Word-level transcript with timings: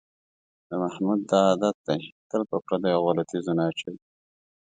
د 0.67 0.69
محمود 0.83 1.19
دا 1.31 1.39
عادت 1.49 1.75
دی، 1.87 2.01
تل 2.29 2.41
په 2.49 2.57
پردیو 2.65 3.01
غولو 3.03 3.23
تیزونه 3.31 3.61
اچوي. 3.69 3.99